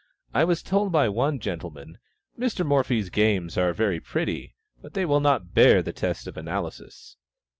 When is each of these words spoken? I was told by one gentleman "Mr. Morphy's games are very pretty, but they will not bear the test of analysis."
I 0.33 0.45
was 0.45 0.63
told 0.63 0.91
by 0.91 1.09
one 1.09 1.37
gentleman 1.39 1.99
"Mr. 2.35 2.65
Morphy's 2.65 3.11
games 3.11 3.55
are 3.55 3.71
very 3.71 3.99
pretty, 3.99 4.55
but 4.81 4.95
they 4.95 5.05
will 5.05 5.19
not 5.19 5.53
bear 5.53 5.83
the 5.83 5.93
test 5.93 6.25
of 6.25 6.37
analysis." 6.37 7.17